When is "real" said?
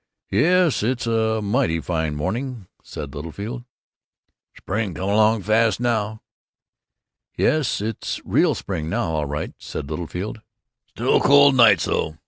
8.25-8.55